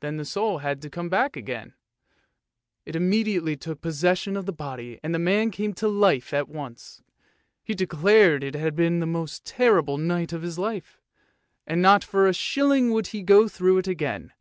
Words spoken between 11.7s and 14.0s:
not for a shilling would he go through it